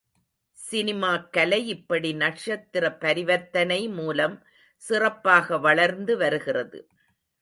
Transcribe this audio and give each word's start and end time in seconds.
சினிமாக் 0.57 1.27
கலை 1.31 1.67
இப்படி 1.67 2.13
நக்ஷத்திர 2.13 2.97
பரிவர்த்தனை 2.99 3.89
மூலம் 3.89 4.43
சிறப்பாக 4.75 5.57
வளர்ந்து 5.57 6.17
வருகிறது. 6.17 6.87